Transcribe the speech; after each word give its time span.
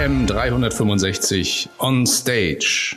DKM 0.00 0.26
365 0.26 1.68
on 1.78 2.06
Stage. 2.06 2.96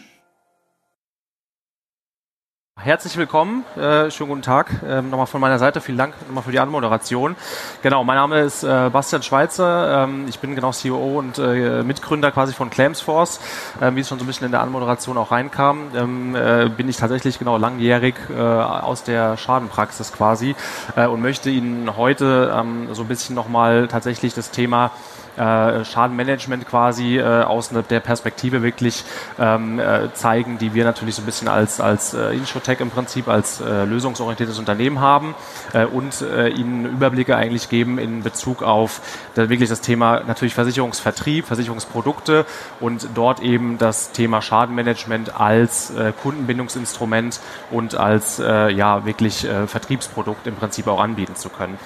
Herzlich 2.80 3.16
willkommen, 3.18 3.64
äh, 3.78 4.10
schönen 4.10 4.30
guten 4.30 4.42
Tag. 4.42 4.82
Ähm, 4.86 5.10
nochmal 5.10 5.28
von 5.28 5.40
meiner 5.40 5.60
Seite, 5.60 5.80
vielen 5.80 5.98
Dank 5.98 6.16
nochmal 6.28 6.44
für 6.44 6.52
die 6.52 6.60
Anmoderation. 6.60 7.36
Genau, 7.82 8.04
mein 8.04 8.16
Name 8.16 8.42
ist 8.42 8.64
äh, 8.64 8.90
Bastian 8.92 9.22
Schweizer, 9.22 10.04
ähm, 10.04 10.26
ich 10.28 10.40
bin 10.40 10.56
genau 10.56 10.72
CEO 10.72 11.20
und 11.20 11.38
äh, 11.40 11.84
Mitgründer 11.84 12.32
quasi 12.32 12.54
von 12.54 12.70
Claimsforce. 12.70 13.40
Ähm, 13.82 13.96
wie 13.96 14.02
es 14.02 14.10
schon 14.10 14.20
so 14.20 14.26
ein 14.26 14.28
bisschen 14.28 14.46
in 14.46 14.52
der 14.52 14.62
Anmoderation 14.62 15.18
auch 15.18 15.32
reinkam, 15.32 15.92
ähm, 15.96 16.36
äh, 16.36 16.70
bin 16.70 16.90
ich 16.90 16.98
tatsächlich 16.98 17.40
genau 17.40 17.58
langjährig 17.58 18.16
äh, 18.30 18.42
aus 18.42 19.04
der 19.04 19.38
Schadenpraxis 19.38 20.12
quasi 20.12 20.56
äh, 20.96 21.06
und 21.06 21.22
möchte 21.22 21.50
Ihnen 21.50 21.96
heute 21.96 22.54
ähm, 22.58 22.94
so 22.94 23.04
ein 23.04 23.08
bisschen 23.08 23.36
nochmal 23.36 23.88
tatsächlich 23.88 24.34
das 24.34 24.52
Thema 24.52 24.92
äh, 25.38 25.84
Schadenmanagement 25.86 26.68
quasi 26.68 27.18
äh, 27.18 27.44
aus 27.44 27.70
der 27.70 28.00
Perspektive 28.00 28.62
wirklich 28.62 29.04
ähm, 29.40 29.80
äh, 29.80 30.14
zeigen, 30.14 30.58
die 30.58 30.74
wir 30.74 30.84
natürlich 30.84 31.16
so 31.16 31.22
ein 31.22 31.26
bisschen 31.26 31.48
als, 31.48 31.80
als 31.80 32.14
äh, 32.14 32.34
Insurtech 32.34 32.80
im 32.80 32.90
Prinzip, 32.90 33.28
als 33.28 33.62
äh, 33.62 33.86
lösungsorientiertes 33.86 34.60
Unternehmen 34.60 35.00
haben 35.00 35.36
äh, 35.74 35.86
und 35.86 36.22
äh, 36.22 36.50
Ihnen 36.50 36.86
Überblicke 36.86 37.36
eigentlich 37.36 37.70
geben 37.70 37.98
in 37.98 38.24
Bezug 38.24 38.64
auf 38.64 39.02
das, 39.36 39.50
wirklich 39.50 39.70
das 39.70 39.82
Thema 39.82 40.22
natürlich 40.26 40.54
Versicherungsvertrieb, 40.54 41.46
Versicherungsprodukte 41.46 42.46
und 42.80 43.08
dort 43.16 43.42
eben 43.42 43.78
das 43.78 44.12
Thema 44.12 44.42
Schadenmanagement 44.42 45.40
als 45.40 45.92
äh, 45.92 46.14
Kundenbindungsinstrument 46.22 47.40
und 47.72 47.96
als 47.96 48.40
äh, 48.40 48.70
ja 48.70 49.06
wirklich 49.06 49.46
äh, 49.46 49.68
Vertriebsprodukt 49.68 50.48
im 50.48 50.56
Prinzip 50.56 50.88
auch 50.88 51.00
anbieten 51.00 51.36
zu 51.36 51.50
können. 51.50 51.78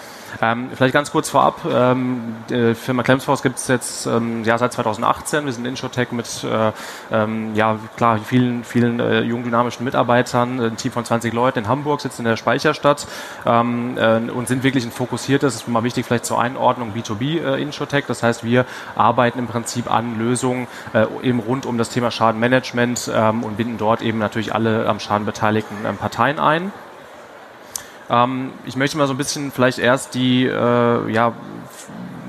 Ähm, 0.42 0.70
vielleicht 0.74 0.94
ganz 0.94 1.12
kurz 1.12 1.30
vorab, 1.30 1.62
ähm, 1.70 2.36
die 2.50 2.76
Firma 2.76 3.04
Clemsforce 3.04 3.42
gibt 3.42 3.58
es 3.58 3.68
jetzt 3.68 4.06
ähm, 4.06 4.44
ja, 4.44 4.58
seit 4.58 4.74
2018. 4.74 5.46
Wir 5.46 5.54
sind 5.54 5.66
Insurtech 5.66 6.12
mit 6.12 6.44
äh, 6.44 6.72
ähm, 7.12 7.56
ja, 7.56 7.80
klar, 7.96 8.20
vielen, 8.20 8.64
vielen 8.64 9.00
äh, 9.00 9.22
jungen, 9.22 9.46
dynamischen 9.46 9.84
Mitarbeitern, 9.84 10.60
ein 10.60 10.78
Team 10.78 10.92
von 10.92 11.06
20 11.06 11.34
Leuten 11.34 11.60
in 11.60 11.68
Hamburg, 11.68 12.02
sitzen 12.02 12.22
in 12.22 12.26
der 12.30 12.38
Speicherstadt 12.38 13.08
ähm, 13.46 13.98
äh, 13.98 14.18
und 14.30 14.48
sind 14.48 14.64
wirklich 14.64 14.86
ein 14.86 14.92
fokussiertes, 14.92 15.56
ist 15.56 15.68
mal 15.68 15.84
wichtig 15.84 16.06
vielleicht 16.06 16.26
zur 16.26 16.40
Einordnung, 16.40 16.94
B2B 16.96 17.42
äh, 17.44 17.62
Insurtech. 17.62 18.06
Das 18.08 18.24
heißt, 18.24 18.44
wir 18.44 18.66
arbeiten 18.96 19.40
im 19.40 19.48
Prinzip 19.48 19.92
an 19.92 20.18
Lösungen 20.20 20.68
äh, 20.94 21.06
eben 21.24 21.40
rund 21.40 21.66
um 21.66 21.78
das 21.78 21.90
Thema 21.90 22.12
Schadenmanagement 22.12 23.12
ähm, 23.14 23.44
und 23.44 23.58
binden 23.58 23.78
dort 23.78 24.02
eben 24.02 24.20
natürlich 24.20 24.54
alle 24.54 24.88
am 24.88 25.00
Schaden 25.00 25.26
beteiligten 25.26 25.76
ähm, 25.86 25.98
Parteien 25.98 26.40
ein. 26.40 26.72
Ähm, 28.10 28.52
ich 28.66 28.76
möchte 28.76 28.98
mal 28.98 29.08
so 29.08 29.14
ein 29.14 29.18
bisschen 29.18 29.52
vielleicht 29.52 29.80
erst 29.80 30.14
die, 30.16 30.46
äh, 30.46 31.12
ja, 31.12 31.34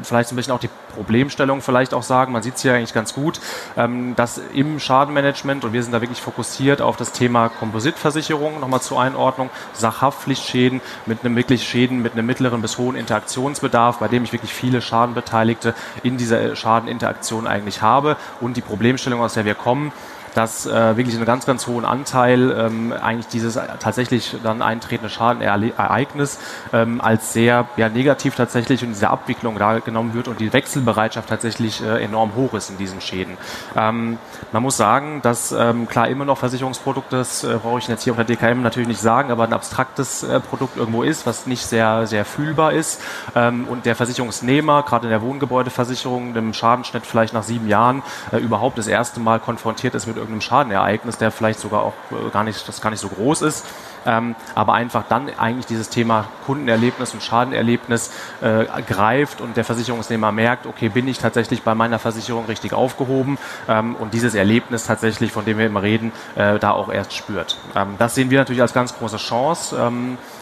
vielleicht 0.03 0.29
so 0.29 0.35
ein 0.35 0.37
bisschen 0.37 0.53
auch 0.53 0.61
die 0.61 0.71
Problemstellung 0.95 1.61
vielleicht 1.61 1.95
auch 1.95 2.03
sagen. 2.03 2.33
Man 2.33 2.43
sieht 2.43 2.57
es 2.57 2.63
hier 2.63 2.75
eigentlich 2.75 2.95
ganz 2.95 3.15
gut, 3.15 3.41
ähm, 3.77 4.17
dass 4.17 4.41
im 4.53 4.81
Schadenmanagement, 4.81 5.65
und 5.65 5.73
wir 5.73 5.83
sind 5.83 5.93
da 5.93 6.01
wirklich 6.01 6.21
fokussiert 6.21 6.83
auf 6.83 6.97
das 6.97 7.13
Thema 7.13 7.49
Kompositversicherung, 7.49 8.61
nochmal 8.61 8.81
zur 8.81 9.01
Einordnung, 9.01 9.51
Sachhaftpflichtschäden 9.75 10.81
mit 11.07 11.25
einem 11.25 11.37
wirklich 11.37 11.69
Schäden 11.69 12.03
mit 12.03 12.15
einem 12.15 12.27
mittleren 12.27 12.63
bis 12.63 12.79
hohen 12.79 12.97
Interaktionsbedarf, 12.97 13.99
bei 13.99 14.09
dem 14.09 14.25
ich 14.25 14.33
wirklich 14.33 14.53
viele 14.53 14.81
Schadenbeteiligte 14.81 15.75
in 16.03 16.17
dieser 16.17 16.57
Schadeninteraktion 16.57 17.47
eigentlich 17.47 17.83
habe 17.83 18.17
und 18.41 18.57
die 18.57 18.63
Problemstellung, 18.63 19.21
aus 19.21 19.35
der 19.35 19.45
wir 19.45 19.55
kommen, 19.55 19.93
dass 20.39 20.67
äh, 20.67 20.97
wirklich 20.97 21.17
einen 21.17 21.25
ganz, 21.25 21.47
ganz 21.47 21.67
hohen 21.67 21.85
Anteil 21.85 22.53
ähm, 22.57 22.93
eigentlich 22.93 23.27
dieses 23.27 23.59
tatsächlich 23.81 24.37
dann 24.45 24.63
eintretende 24.63 25.11
Schadenereignis 25.11 26.39
ähm, 26.73 27.01
als 27.01 27.33
sehr 27.33 27.67
ja, 27.77 27.89
negativ 27.89 28.37
tatsächlich 28.37 28.85
in 28.85 28.91
dieser 28.91 29.11
Abwicklung 29.11 29.59
da 29.59 29.81
genommen 29.81 30.15
wird 30.15 30.29
und 30.29 30.39
die 30.39 30.53
Wechselbereitschaft 30.53 31.29
tatsächlich 31.29 31.83
äh, 31.83 32.05
enorm 32.05 32.37
hoch 32.37 32.55
ist 32.55 32.71
in 32.71 32.79
diesen 32.79 33.01
Schäden. 33.01 33.37
Ähm, 33.75 34.19
man 34.53 34.63
muss 34.63 34.77
sagen, 34.77 35.23
dass 35.23 35.51
ähm, 35.51 35.89
klar 35.89 36.07
immer 36.07 36.25
noch 36.25 36.39
Versicherungsprodukte, 36.39 37.17
das 37.17 37.43
äh, 37.43 37.59
brauche 37.61 37.81
ich 37.81 37.89
jetzt 37.89 38.05
hier 38.05 38.13
auf 38.13 38.17
der 38.17 38.25
DKM 38.25 38.63
natürlich 38.63 38.89
nicht 38.89 39.01
sagen, 39.01 39.33
aber 39.33 39.43
ein 39.43 39.53
abstraktes 39.53 40.23
äh, 40.23 40.39
Produkt 40.39 40.77
irgendwo 40.77 41.03
ist, 41.03 41.27
was 41.27 41.49
nicht 41.49 41.67
sehr, 41.67 42.07
sehr 42.07 42.25
fühlbar 42.25 42.73
ist 42.75 43.01
ähm, 43.35 43.67
und 43.69 43.87
der 43.87 43.97
Versicherungsnehmer, 43.97 44.85
gerade 44.85 45.09
in 45.09 45.11
der 45.11 45.23
Wohngebäudeversicherung, 45.23 46.33
dem 46.33 46.55
Schadenschnitt 46.55 47.07
vielleicht 47.07 47.35
nach 47.35 47.43
sieben 47.43 47.67
Jahren 47.67 48.05
äh, 48.31 48.37
überhaupt 48.37 48.79
das 48.79 48.87
erste 48.87 49.19
Mal 49.19 49.41
konfrontiert 49.41 49.97
ist 49.97 50.07
mit 50.07 50.17
irgendeinem 50.29 50.43
Schadenereignis, 50.43 51.19
der 51.19 51.31
vielleicht 51.31 51.61
sogar 51.61 51.83
auch 51.83 51.95
äh, 52.11 52.31
gar 52.31 52.45
nicht, 52.45 52.67
das 52.69 52.81
gar 52.81 52.91
nicht 52.91 53.01
so 53.01 53.09
groß 53.09 53.43
ist. 53.43 53.65
Ähm, 54.07 54.37
aber 54.55 54.75
einfach 54.75 55.05
dann 55.09 55.29
eigentlich 55.39 55.67
dieses 55.67 55.89
Thema 55.89 56.27
Kundenerlebnis 56.47 57.15
und 57.15 57.23
Schadenerlebnis 57.23 58.11
äh, 58.41 58.65
greift 58.83 59.41
und 59.41 59.57
der 59.57 59.65
Versicherungsnehmer 59.65 60.33
merkt, 60.33 60.67
okay, 60.67 60.89
bin 60.89 61.09
ich 61.09 61.19
tatsächlich 61.19 61.63
bei 61.63 61.75
meiner 61.75 61.99
Versicherung 61.99 62.47
richtig 62.47 62.73
aufgehoben 62.73 63.39
ähm, 63.69 63.97
und 63.97 64.15
dieses 64.15 64.35
Erlebnis 64.35 64.85
tatsächlich, 64.85 65.33
von 65.33 65.45
dem 65.45 65.59
wir 65.59 65.67
immer 65.67 65.83
reden, 65.83 66.13
äh, 66.37 66.59
da 66.59 66.71
auch 66.71 66.91
erst 66.91 67.13
spürt. 67.13 67.59
Ähm, 67.75 67.97
das 67.99 68.15
sehen 68.15 68.31
wir 68.31 68.39
natürlich 68.39 68.63
als 68.63 68.73
ganz 68.73 68.97
große 68.97 69.17
Chance. 69.17 69.77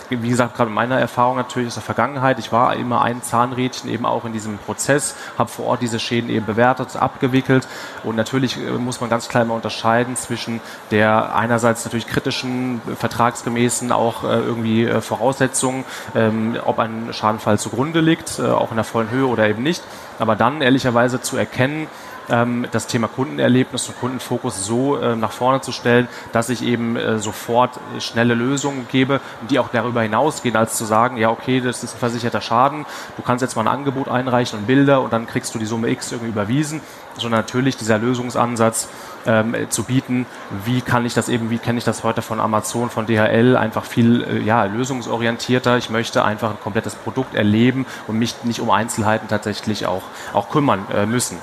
Wie 0.08 0.28
gesagt, 0.28 0.56
gerade 0.56 0.70
meiner 0.70 1.00
Erfahrung 1.00 1.36
natürlich 1.36 1.68
aus 1.68 1.74
der 1.74 1.82
Vergangenheit, 1.82 2.38
ich 2.38 2.52
war 2.52 2.76
immer 2.76 3.02
ein 3.02 3.22
Zahnrädchen 3.22 3.90
eben 3.90 4.06
auch 4.06 4.24
in 4.24 4.32
diesem 4.32 4.58
Prozess, 4.58 5.16
habe 5.36 5.50
vor 5.50 5.66
Ort 5.66 5.82
diese 5.82 5.98
Schäden 5.98 6.30
eben 6.30 6.46
bewertet, 6.46 6.94
abgewickelt. 6.94 7.66
Und 8.04 8.14
natürlich 8.14 8.56
äh, 8.56 8.70
muss 8.70 9.00
man 9.00 9.10
ganz 9.10 9.28
klar 9.28 9.44
mal 9.44 9.54
unterscheiden 9.54 10.14
zwischen 10.14 10.60
der 10.92 11.34
einerseits 11.34 11.84
natürlich 11.84 12.06
kritischen, 12.06 12.80
vertragsgemäßen 12.96 13.90
auch 13.90 14.22
äh, 14.22 14.38
irgendwie 14.38 14.84
äh, 14.84 15.00
Voraussetzungen, 15.00 15.84
ähm, 16.14 16.56
ob 16.64 16.78
ein 16.78 17.08
Schadenfall 17.12 17.58
zugrunde 17.58 18.00
liegt, 18.00 18.40
auch 18.40 18.70
in 18.70 18.76
der 18.76 18.84
vollen 18.84 19.10
Höhe 19.10 19.26
oder 19.26 19.48
eben 19.48 19.62
nicht, 19.62 19.82
aber 20.18 20.36
dann 20.36 20.62
ehrlicherweise 20.62 21.20
zu 21.20 21.36
erkennen, 21.36 21.88
ähm, 22.30 22.66
das 22.72 22.86
Thema 22.86 23.08
Kundenerlebnis 23.08 23.88
und 23.88 23.98
Kundenfokus 23.98 24.64
so 24.64 24.96
äh, 24.96 25.16
nach 25.16 25.32
vorne 25.32 25.60
zu 25.60 25.72
stellen, 25.72 26.08
dass 26.32 26.48
ich 26.48 26.62
eben 26.62 26.96
äh, 26.96 27.18
sofort 27.18 27.76
äh, 27.96 28.00
schnelle 28.00 28.34
Lösungen 28.34 28.86
gebe, 28.90 29.20
die 29.50 29.58
auch 29.58 29.68
darüber 29.68 30.02
hinausgehen, 30.02 30.56
als 30.56 30.76
zu 30.76 30.84
sagen, 30.84 31.16
ja 31.16 31.30
okay, 31.30 31.60
das 31.60 31.82
ist 31.82 31.94
ein 31.94 31.98
versicherter 31.98 32.40
Schaden, 32.40 32.86
du 33.16 33.22
kannst 33.22 33.42
jetzt 33.42 33.56
mal 33.56 33.62
ein 33.62 33.68
Angebot 33.68 34.08
einreichen 34.08 34.60
und 34.60 34.66
Bilder 34.66 35.02
und 35.02 35.12
dann 35.12 35.26
kriegst 35.26 35.54
du 35.54 35.58
die 35.58 35.66
Summe 35.66 35.88
X 35.88 36.12
irgendwie 36.12 36.30
überwiesen, 36.30 36.80
sondern 37.18 37.40
natürlich 37.40 37.76
dieser 37.76 37.98
Lösungsansatz 37.98 38.88
ähm, 39.26 39.54
zu 39.70 39.84
bieten, 39.84 40.26
wie 40.64 40.80
kann 40.80 41.04
ich 41.06 41.14
das 41.14 41.28
eben, 41.28 41.50
wie 41.50 41.58
kenne 41.58 41.78
ich 41.78 41.84
das 41.84 42.04
heute 42.04 42.22
von 42.22 42.40
Amazon, 42.40 42.90
von 42.90 43.06
DHL, 43.06 43.56
einfach 43.56 43.84
viel 43.84 44.22
äh, 44.22 44.38
ja, 44.40 44.64
lösungsorientierter. 44.64 45.76
Ich 45.78 45.90
möchte 45.90 46.24
einfach 46.24 46.50
ein 46.50 46.60
komplettes 46.62 46.94
Produkt 46.94 47.34
erleben 47.34 47.86
und 48.06 48.18
mich 48.18 48.44
nicht 48.44 48.60
um 48.60 48.70
Einzelheiten 48.70 49.28
tatsächlich 49.28 49.86
auch, 49.86 50.02
auch 50.32 50.50
kümmern 50.50 50.86
äh, 50.94 51.06
müssen. 51.06 51.38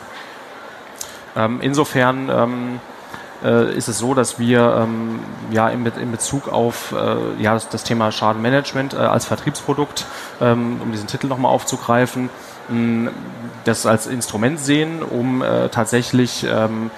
Ähm, 1.35 1.59
insofern 1.61 2.29
ähm, 2.29 2.79
äh, 3.43 3.75
ist 3.75 3.87
es 3.87 3.97
so, 3.97 4.13
dass 4.13 4.39
wir 4.39 4.77
ähm, 4.83 5.19
ja 5.51 5.69
in, 5.69 5.85
in, 5.85 6.11
Bezug 6.11 6.47
auf 6.47 6.93
äh, 6.93 7.41
ja, 7.41 7.53
das, 7.53 7.69
das, 7.69 7.83
Thema 7.83 8.11
Schadenmanagement 8.11 8.93
äh, 8.93 8.97
als 8.97 9.25
Vertriebsprodukt, 9.25 10.05
ähm, 10.41 10.79
um 10.81 10.91
diesen 10.91 11.07
Titel 11.07 11.27
nochmal 11.27 11.51
aufzugreifen, 11.51 12.29
mh, 12.69 13.11
das 13.65 13.85
als 13.85 14.07
Instrument 14.07 14.59
sehen, 14.59 15.03
um 15.03 15.41
äh, 15.41 15.69
tatsächlich 15.69 16.45
ähm, 16.49 16.91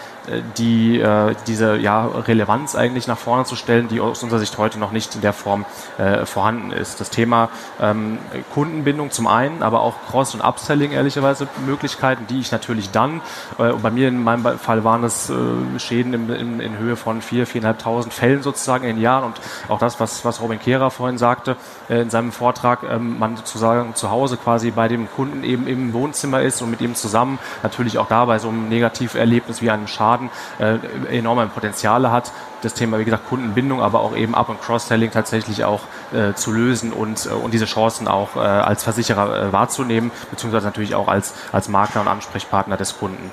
die, 0.58 1.00
äh, 1.00 1.36
diese 1.48 1.78
ja, 1.78 2.06
Relevanz 2.06 2.76
eigentlich 2.76 3.08
nach 3.08 3.18
vorne 3.18 3.46
zu 3.46 3.56
stellen, 3.56 3.88
die 3.88 4.00
aus 4.00 4.24
unserer 4.24 4.40
Sicht 4.40 4.58
heute 4.58 4.80
noch 4.80 4.92
nicht 4.92 5.16
in 5.16 5.22
der 5.22 5.34
Form 5.34 5.66
äh, 5.98 6.26
vorhanden 6.26 6.72
ist. 6.72 7.00
Das 7.00 7.10
Thema 7.10 7.50
ähm, 7.80 8.18
Kundenbindung 8.54 9.12
zum 9.12 9.28
einen, 9.28 9.64
aber 9.64 9.82
auch 9.82 9.96
Cross- 10.10 10.34
und 10.34 10.42
Upselling 10.42 10.92
ehrlicherweise 10.92 11.48
Möglichkeiten, 11.66 12.26
die 12.28 12.40
ich 12.40 12.52
natürlich 12.52 12.92
dann, 12.92 13.22
äh, 13.58 13.72
bei 13.74 13.92
mir 13.92 14.08
in 14.08 14.24
meinem 14.24 14.58
Fall 14.58 14.84
waren 14.84 15.04
es 15.04 15.30
äh, 15.30 15.34
Schäden 15.78 16.14
in, 16.14 16.30
in, 16.30 16.60
in 16.60 16.78
Höhe 16.78 16.96
von 16.96 17.22
4.000, 17.22 17.46
4.500 17.46 18.12
Fällen 18.12 18.44
sozusagen 18.44 18.88
in 18.88 19.00
Jahren 19.00 19.26
und 19.26 19.42
auch 19.70 19.80
das, 19.80 20.00
was, 20.00 20.26
was 20.26 20.42
Robin 20.42 20.60
Kehrer 20.60 20.92
vorhin 20.92 21.18
sagte 21.18 21.56
äh, 21.90 22.02
in 22.02 22.10
seinem 22.10 22.32
Vortrag, 22.32 22.84
ähm, 22.84 23.20
man 23.20 23.38
sozusagen 23.38 23.96
zu 23.96 24.10
Hause 24.12 24.38
quasi 24.38 24.72
bei 24.72 24.88
dem 24.88 25.10
Kunden 25.12 25.44
eben 25.44 25.68
im 25.68 25.94
Wohnzimmer 25.94 26.42
ist 26.42 26.62
und 26.62 26.72
mit 26.72 26.82
ihm 26.82 26.96
zusammen 26.96 27.40
natürlich 27.64 27.98
auch 27.98 28.08
dabei 28.08 28.40
so 28.40 28.50
ein 28.50 28.70
Negativerlebnis 28.70 29.62
wie 29.62 29.70
einem 29.70 29.88
Schaden 29.88 30.15
Schaden 30.16 30.30
äh, 30.60 31.18
enorme 31.18 31.48
Potenziale 31.48 32.12
hat. 32.12 32.32
Das 32.62 32.74
Thema, 32.74 33.00
wie 33.00 33.06
gesagt, 33.06 33.28
Kundenbindung, 33.28 33.82
aber 33.82 34.00
auch 34.00 34.16
eben 34.16 34.34
Up- 34.36 34.50
und 34.50 34.62
Cross-Selling 34.62 35.12
tatsächlich 35.12 35.64
auch 35.66 35.82
äh, 36.14 36.34
zu 36.34 36.52
lösen 36.52 36.94
und, 36.94 37.26
äh, 37.26 37.30
und 37.30 37.54
diese 37.54 37.66
Chancen 37.66 38.08
auch 38.08 38.36
äh, 38.36 38.40
als 38.40 38.84
Versicherer 38.84 39.48
äh, 39.48 39.54
wahrzunehmen, 39.54 40.12
beziehungsweise 40.32 40.66
natürlich 40.66 40.96
auch 40.96 41.08
als, 41.08 41.34
als 41.52 41.70
Makler 41.70 42.02
und 42.02 42.08
Ansprechpartner 42.08 42.78
des 42.78 42.98
Kunden. 42.98 43.32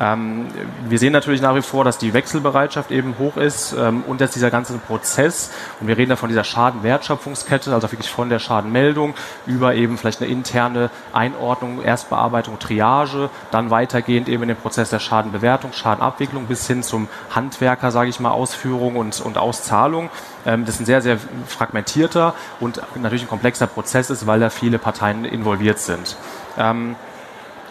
Ähm, 0.00 0.46
wir 0.88 0.98
sehen 0.98 1.12
natürlich 1.12 1.40
nach 1.40 1.54
wie 1.54 1.62
vor, 1.62 1.84
dass 1.84 1.98
die 1.98 2.14
Wechselbereitschaft 2.14 2.90
eben 2.90 3.16
hoch 3.18 3.36
ist 3.36 3.74
ähm, 3.78 4.02
und 4.06 4.20
dass 4.20 4.32
dieser 4.32 4.50
ganze 4.50 4.76
Prozess, 4.78 5.50
und 5.80 5.88
wir 5.88 5.96
reden 5.96 6.10
da 6.10 6.16
von 6.16 6.28
dieser 6.28 6.44
Schadenwertschöpfungskette, 6.44 7.72
also 7.72 7.90
wirklich 7.92 8.10
von 8.10 8.28
der 8.28 8.38
Schadenmeldung 8.38 9.14
über 9.46 9.74
eben 9.74 9.96
vielleicht 9.98 10.20
eine 10.20 10.30
interne 10.30 10.90
Einordnung, 11.12 11.82
Erstbearbeitung, 11.82 12.58
Triage, 12.58 13.30
dann 13.50 13.70
weitergehend 13.70 14.28
eben 14.28 14.42
in 14.42 14.48
den 14.48 14.56
Prozess 14.56 14.90
der 14.90 14.98
Schadenbewertung, 14.98 15.72
Schadenabwicklung 15.72 16.46
bis 16.46 16.66
hin 16.66 16.82
zum 16.82 17.08
Handwerker, 17.30 17.90
sage 17.90 18.10
ich 18.10 18.20
mal, 18.20 18.30
Ausführung 18.30 18.96
und, 18.96 19.20
und 19.20 19.38
Auszahlung. 19.38 20.10
Ähm, 20.44 20.64
das 20.64 20.76
ist 20.76 20.82
ein 20.82 20.86
sehr, 20.86 21.02
sehr 21.02 21.18
fragmentierter 21.46 22.34
und 22.60 22.80
natürlich 22.96 23.22
ein 23.22 23.28
komplexer 23.28 23.66
Prozess 23.66 24.10
ist, 24.10 24.26
weil 24.26 24.40
da 24.40 24.50
viele 24.50 24.78
Parteien 24.78 25.24
involviert 25.24 25.78
sind. 25.78 26.16
Ähm, 26.58 26.96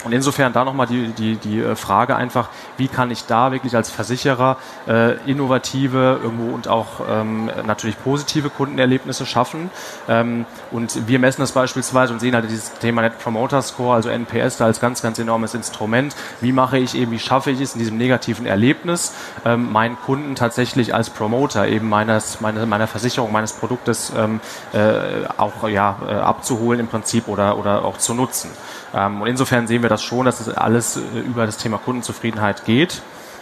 Und 0.04 0.12
insofern 0.12 0.54
da 0.54 0.64
nochmal 0.64 0.88
die, 0.88 1.08
die, 1.10 1.36
die 1.38 1.60
äh, 1.60 1.76
Frage 1.76 2.16
einfach, 2.16 2.50
wie 2.78 2.88
kann 2.88 3.12
ich 3.12 3.26
da 3.26 3.52
wirklich 3.52 3.76
als 3.76 3.90
Versicherer 3.90 4.58
äh, 4.88 5.14
innovative 5.30 6.20
irgendwo 6.22 6.54
und 6.54 6.68
auch 6.68 7.02
ähm, 7.10 7.50
natürlich 7.66 8.02
positive 8.04 8.50
Kundenerlebnisse 8.50 9.26
schaffen. 9.26 9.70
Ähm, 10.10 10.46
und 10.72 11.08
wir 11.08 11.20
messen 11.20 11.42
das 11.42 11.52
beispielsweise 11.52 12.14
und 12.14 12.20
sehen 12.20 12.36
halt 12.36 12.50
dieses 12.50 12.74
Thema 12.74 13.02
Net 13.02 13.20
Promoter 13.20 13.62
Score, 13.62 13.96
also 13.96 14.10
NPS, 14.10 14.58
da 14.58 14.66
als 14.66 14.80
ganz, 14.80 15.02
ganz 15.02 15.20
enormes 15.20 15.54
Instrument. 15.54 16.16
Wie 16.42 16.52
mache 16.52 16.78
ich 16.78 16.96
eben, 16.96 17.12
wie 17.12 17.20
schaffe 17.20 17.52
ich 17.52 17.62
es 17.62 17.74
in 17.74 17.80
diesem 17.80 17.98
negativen 17.98 18.46
Erlebnis, 18.46 19.14
ähm, 19.46 19.72
meinen 19.72 19.98
Kunden 20.00 20.36
tatsächlich 20.36 20.94
als 20.94 21.10
Promoter 21.10 21.68
eben 21.68 21.88
meines, 21.88 22.42
meine, 22.42 22.66
meiner 22.66 22.88
Versicherung, 22.88 23.32
meines 23.32 23.54
Produktes 23.54 24.12
ähm, 24.18 24.40
äh, 24.74 25.28
auch 25.38 25.68
ja, 25.68 25.98
äh, 26.08 26.12
abzuholen 26.12 26.80
im 26.80 26.88
Prinzip 26.88 27.28
oder, 27.28 27.58
oder 27.58 27.86
auch 27.86 27.98
zu 27.98 28.14
nutzen. 28.14 28.52
Ähm, 28.94 29.22
und 29.22 29.28
insofern 29.28 29.68
sehen 29.68 29.82
wir 29.82 29.90
das 29.94 30.04
schon, 30.04 30.26
dass 30.26 30.40
es 30.40 30.50
alles 30.50 30.98
äh, 30.98 31.20
über 31.20 31.46
das 31.46 31.58
Thema 31.58 31.78
Kundenzufriedenheit 31.78 32.66
geht. 32.66 33.02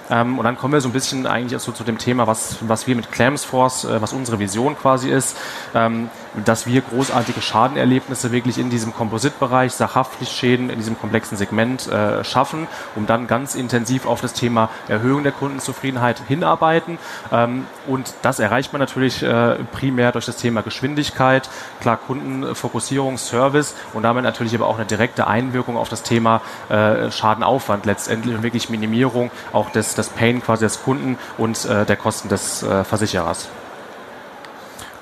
Ähm, 0.09 0.37
und 0.37 0.45
dann 0.45 0.57
kommen 0.57 0.73
wir 0.73 0.81
so 0.81 0.89
ein 0.89 0.93
bisschen 0.93 1.25
eigentlich 1.25 1.59
so 1.61 1.71
zu 1.71 1.83
dem 1.83 1.97
Thema, 1.97 2.27
was, 2.27 2.57
was 2.61 2.85
wir 2.85 2.95
mit 2.95 3.11
Clamsforce, 3.11 3.85
äh, 3.85 4.01
was 4.01 4.13
unsere 4.13 4.39
Vision 4.39 4.77
quasi 4.77 5.09
ist. 5.09 5.37
Ähm, 5.73 6.09
dass 6.45 6.65
wir 6.65 6.81
großartige 6.81 7.41
Schadenerlebnisse 7.41 8.31
wirklich 8.31 8.57
in 8.57 8.69
diesem 8.69 8.93
Kompositbereich, 8.93 9.73
Sachhaftpflichtschäden 9.73 10.69
in 10.69 10.77
diesem 10.77 10.97
komplexen 10.97 11.37
Segment 11.37 11.87
äh, 11.87 12.23
schaffen, 12.23 12.67
um 12.95 13.05
dann 13.05 13.27
ganz 13.27 13.55
intensiv 13.55 14.05
auf 14.05 14.21
das 14.21 14.33
Thema 14.33 14.69
Erhöhung 14.87 15.23
der 15.23 15.31
Kundenzufriedenheit 15.31 16.21
hinarbeiten. 16.27 16.97
Ähm, 17.31 17.65
und 17.87 18.13
das 18.21 18.39
erreicht 18.39 18.73
man 18.73 18.79
natürlich 18.79 19.23
äh, 19.23 19.55
primär 19.71 20.11
durch 20.11 20.25
das 20.25 20.37
Thema 20.37 20.61
Geschwindigkeit, 20.61 21.49
klar 21.81 21.97
Kundenfokussierung, 21.97 23.17
Service 23.17 23.75
und 23.93 24.03
damit 24.03 24.23
natürlich 24.23 24.55
aber 24.55 24.67
auch 24.67 24.77
eine 24.77 24.85
direkte 24.85 25.27
Einwirkung 25.27 25.77
auf 25.77 25.89
das 25.89 26.03
Thema 26.03 26.41
äh, 26.69 27.11
Schadenaufwand 27.11 27.85
letztendlich 27.85 28.35
und 28.35 28.43
wirklich 28.43 28.69
Minimierung 28.69 29.31
auch 29.51 29.69
des, 29.71 29.95
des 29.95 30.09
Pain 30.09 30.41
quasi 30.41 30.65
des 30.65 30.83
Kunden 30.83 31.17
und 31.37 31.65
äh, 31.65 31.85
der 31.85 31.97
Kosten 31.97 32.29
des 32.29 32.63
äh, 32.63 32.83
Versicherers. 32.83 33.49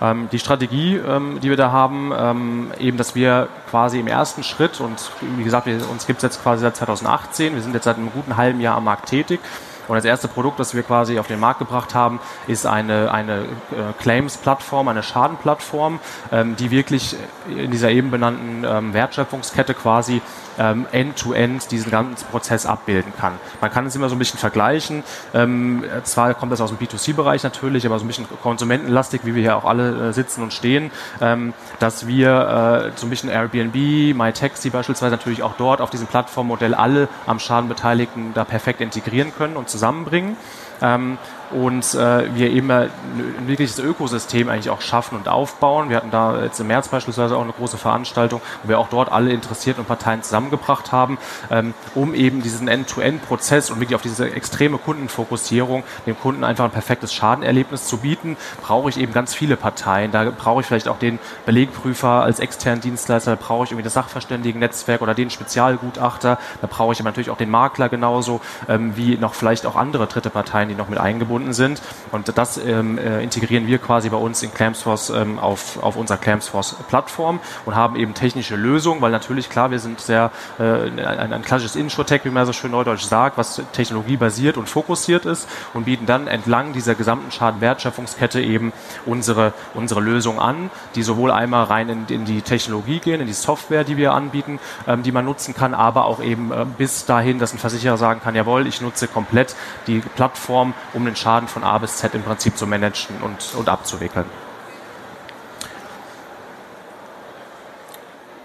Ähm, 0.02 0.30
die 0.32 0.40
Strategie, 0.40 0.96
ähm, 0.96 1.40
die 1.42 1.50
wir 1.50 1.58
da 1.58 1.72
haben, 1.72 2.12
ähm, 2.18 2.72
eben, 2.80 2.98
dass 2.98 3.16
wir 3.16 3.50
quasi 3.70 4.00
im 4.00 4.08
ersten 4.08 4.44
Schritt 4.44 4.80
und 4.80 5.12
wie 5.38 5.44
gesagt, 5.44 5.66
wir, 5.66 5.78
uns 5.90 6.08
gibt 6.08 6.18
es 6.20 6.24
jetzt 6.24 6.42
quasi 6.42 6.62
seit 6.62 6.78
2018, 6.78 7.56
wir 7.56 7.62
sind 7.62 7.74
jetzt 7.74 7.84
seit 7.84 7.98
einem 7.98 8.12
guten 8.12 8.38
halben 8.38 8.62
Jahr 8.62 8.78
am 8.78 8.86
Markt 8.86 9.10
tätig. 9.10 9.40
Und 9.90 9.96
das 9.96 10.06
erste 10.06 10.28
Produkt, 10.28 10.60
das 10.60 10.76
wir 10.76 10.84
quasi 10.84 11.18
auf 11.18 11.26
den 11.26 11.40
Markt 11.40 11.58
gebracht 11.60 11.96
haben, 11.96 12.20
ist 12.48 12.68
eine, 12.68 13.12
eine 13.12 13.40
äh, 13.40 13.46
Claims-Plattform, 14.00 14.88
eine 14.88 15.02
Schadenplattform, 15.02 16.00
ähm, 16.32 16.56
die 16.56 16.70
wirklich 16.70 17.16
in 17.50 17.72
dieser 17.72 17.90
eben 17.90 18.12
benannten 18.12 18.64
ähm, 18.64 18.94
Wertschöpfungskette 18.94 19.74
quasi 19.74 20.22
ähm, 20.60 20.86
end-to-end 20.92 21.64
-end 21.64 21.70
diesen 21.72 21.90
ganzen 21.90 22.28
Prozess 22.28 22.68
abbilden 22.68 23.14
kann. 23.20 23.34
Man 23.62 23.72
kann 23.72 23.88
es 23.88 23.96
immer 23.96 24.10
so 24.10 24.16
ein 24.16 24.20
bisschen 24.20 24.40
vergleichen. 24.40 25.04
Ähm, 25.34 25.84
zwar 26.04 26.34
kommt 26.36 26.52
das 26.52 26.62
aus 26.62 26.70
dem 26.70 26.78
B2C-Bereich 26.78 27.44
natürlich, 27.44 27.86
aber 27.86 27.98
so 27.98 28.06
ein 28.06 28.08
bisschen 28.08 28.28
konsumentenlastig, 28.44 29.22
wie 29.24 29.34
wir 29.34 29.42
hier 29.42 29.58
auch 29.58 29.66
alle 29.66 30.10
äh, 30.10 30.14
sitzen 30.14 30.44
und 30.44 30.54
stehen, 30.54 30.92
ähm, 31.20 31.54
dass 31.80 32.06
wir 32.06 32.92
äh, 32.94 32.98
so 32.98 33.08
ein 33.08 33.10
bisschen 33.10 33.30
Airbnb, 33.30 34.16
MyTaxi 34.16 34.70
beispielsweise 34.70 35.12
natürlich 35.12 35.42
auch 35.42 35.54
dort 35.58 35.82
auf 35.82 35.90
diesem 35.90 36.06
Plattformmodell 36.06 36.76
alle 36.76 37.08
am 37.26 37.40
Schaden 37.40 37.70
Beteiligten 37.70 38.34
da 38.36 38.44
perfekt 38.44 38.82
integrieren 38.82 39.34
können 39.36 39.56
und 39.56 39.70
zusammenbringen. 39.80 40.36
Ähm, 40.82 41.18
und 41.52 41.96
äh, 41.96 42.34
wir 42.36 42.52
eben 42.52 42.70
ein 42.70 42.90
wirkliches 43.48 43.80
Ökosystem 43.80 44.50
eigentlich 44.50 44.70
auch 44.70 44.82
schaffen 44.82 45.18
und 45.18 45.28
aufbauen. 45.28 45.90
Wir 45.90 45.98
hatten 45.98 46.12
da 46.12 46.44
jetzt 46.44 46.60
im 46.60 46.68
März 46.68 46.90
beispielsweise 46.90 47.36
auch 47.36 47.42
eine 47.42 47.54
große 47.54 47.78
Veranstaltung, 47.78 48.42
wo 48.64 48.70
wir 48.70 48.80
auch 48.80 48.90
dort 48.90 49.12
alle 49.12 49.32
Interessierten 49.32 49.86
Parteien 49.86 50.22
zusammengebracht 50.22 50.92
haben, 50.92 51.18
ähm, 51.50 51.74
um 51.96 52.14
eben 52.14 52.42
diesen 52.42 52.68
End-to-End-Prozess 52.68 53.72
und 53.72 53.80
wirklich 53.80 53.96
auf 53.96 54.02
diese 54.02 54.32
extreme 54.32 54.78
Kundenfokussierung 54.78 55.84
dem 56.06 56.20
Kunden 56.20 56.44
einfach 56.44 56.66
ein 56.66 56.72
perfektes 56.72 57.14
Schadenerlebnis 57.14 57.86
zu 57.86 57.98
bieten, 57.98 58.38
brauche 58.62 58.90
ich 58.90 59.00
eben 59.00 59.14
ganz 59.14 59.34
viele 59.34 59.56
Parteien. 59.58 60.12
Da 60.12 60.32
brauche 60.32 60.62
ich 60.62 60.68
vielleicht 60.68 60.88
auch 60.88 61.00
den 61.00 61.20
Belegprüfer 61.46 62.24
als 62.24 62.40
externen 62.40 62.82
Dienstleister, 62.82 63.36
da 63.36 63.42
brauche 63.42 63.64
ich 63.66 63.72
irgendwie 63.72 63.84
das 63.84 63.94
Sachverständigen-Netzwerk 63.94 65.02
oder 65.02 65.16
den 65.16 65.30
Spezialgutachter, 65.30 66.38
da 66.62 66.68
brauche 66.68 66.94
ich 66.94 67.04
natürlich 67.04 67.30
auch 67.30 67.38
den 67.38 67.50
Makler 67.50 67.90
genauso, 67.90 68.42
ähm, 68.68 68.96
wie 68.96 69.18
noch 69.18 69.34
vielleicht 69.34 69.66
auch 69.66 69.76
andere 69.76 70.06
dritte 70.08 70.30
Parteien, 70.30 70.69
die 70.70 70.76
noch 70.76 70.90
mit 70.90 71.00
eingebunden 71.00 71.54
sind. 71.54 71.82
Und 72.12 72.38
das 72.38 72.58
ähm, 72.58 72.98
äh, 72.98 73.22
integrieren 73.24 73.68
wir 73.68 73.80
quasi 73.80 74.10
bei 74.10 74.18
uns 74.18 74.42
in 74.44 74.54
Clamsforce 74.54 75.10
ähm, 75.10 75.40
auf, 75.40 75.82
auf 75.84 75.96
unserer 75.96 76.18
Clamsforce-Plattform 76.18 77.40
und 77.66 77.76
haben 77.76 77.96
eben 77.96 78.14
technische 78.14 78.56
Lösungen, 78.56 79.02
weil 79.02 79.12
natürlich 79.12 79.50
klar, 79.50 79.72
wir 79.72 79.80
sind 79.80 80.00
sehr 80.00 80.32
äh, 80.60 80.64
ein, 80.64 81.34
ein 81.34 81.42
klassisches 81.42 81.76
Insurtech, 81.76 82.26
wie 82.26 82.30
man 82.30 82.46
so 82.46 82.54
schön 82.54 82.72
neudeutsch 82.72 83.04
sagt, 83.04 83.38
was 83.38 83.62
technologiebasiert 83.74 84.58
und 84.58 84.70
fokussiert 84.70 85.26
ist 85.26 85.48
und 85.74 85.86
bieten 85.86 86.06
dann 86.06 86.28
entlang 86.28 86.74
dieser 86.74 86.96
gesamten 86.96 87.32
Schadenwertschöpfungskette 87.32 88.42
eben 88.42 88.74
unsere, 89.06 89.54
unsere 89.74 90.02
Lösung 90.02 90.40
an, 90.40 90.70
die 90.96 91.04
sowohl 91.04 91.32
einmal 91.32 91.66
rein 91.66 91.90
in, 91.90 92.06
in 92.08 92.26
die 92.26 92.42
Technologie 92.42 93.00
gehen, 93.00 93.22
in 93.22 93.28
die 93.28 93.34
Software, 93.34 93.84
die 93.84 93.98
wir 93.98 94.14
anbieten, 94.14 94.60
ähm, 94.88 95.04
die 95.04 95.12
man 95.12 95.26
nutzen 95.26 95.56
kann, 95.56 95.74
aber 95.74 96.06
auch 96.06 96.22
eben 96.22 96.52
äh, 96.52 96.66
bis 96.78 97.06
dahin, 97.06 97.40
dass 97.40 97.54
ein 97.54 97.58
Versicherer 97.58 97.98
sagen 97.98 98.22
kann, 98.24 98.36
jawohl, 98.36 98.68
ich 98.68 98.82
nutze 98.82 99.08
komplett 99.08 99.56
die 99.88 100.00
Plattform, 100.16 100.59
um 100.94 101.06
den 101.06 101.16
Schaden 101.16 101.40
Schaden 101.40 101.48
von 101.48 101.64
A 101.64 101.78
bis 101.78 101.98
Z 101.98 102.14
im 102.16 102.24
Prinzip 102.24 102.58
zu 102.58 102.68
managen 102.68 103.22
und, 103.22 103.56
und 103.56 103.70
abzuwickeln. 103.70 104.26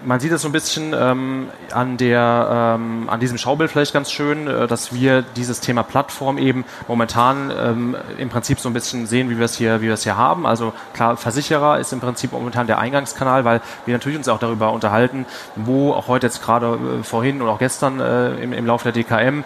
Man 0.03 0.19
sieht 0.19 0.31
es 0.31 0.41
so 0.41 0.49
ein 0.49 0.51
bisschen 0.51 0.93
ähm, 0.93 1.49
an, 1.71 1.97
der, 1.97 2.75
ähm, 2.77 3.09
an 3.09 3.19
diesem 3.19 3.37
Schaubild 3.37 3.71
vielleicht 3.71 3.93
ganz 3.93 4.11
schön, 4.11 4.47
äh, 4.47 4.67
dass 4.67 4.93
wir 4.93 5.21
dieses 5.21 5.61
Thema 5.61 5.83
Plattform 5.83 6.37
eben 6.37 6.65
momentan 6.87 7.51
ähm, 7.57 7.95
im 8.17 8.29
Prinzip 8.29 8.59
so 8.59 8.69
ein 8.69 8.73
bisschen 8.73 9.07
sehen, 9.07 9.29
wie 9.29 9.37
wir 9.37 9.45
es 9.45 9.55
hier, 9.55 9.79
hier 9.79 10.17
haben. 10.17 10.45
Also 10.45 10.73
klar, 10.93 11.15
Versicherer 11.17 11.79
ist 11.79 11.93
im 11.93 12.01
Prinzip 12.01 12.33
momentan 12.33 12.67
der 12.67 12.79
Eingangskanal, 12.79 13.45
weil 13.45 13.61
wir 13.85 13.93
natürlich 13.93 14.17
uns 14.17 14.27
auch 14.27 14.39
darüber 14.39 14.71
unterhalten, 14.71 15.25
wo 15.55 15.93
auch 15.93 16.07
heute 16.07 16.27
jetzt 16.27 16.43
gerade 16.43 16.77
äh, 16.99 17.03
vorhin 17.03 17.41
und 17.41 17.47
auch 17.47 17.59
gestern 17.59 17.99
äh, 17.99 18.35
im, 18.35 18.53
im 18.53 18.65
Laufe 18.65 18.91
der 18.91 19.03
DKM, 19.03 19.43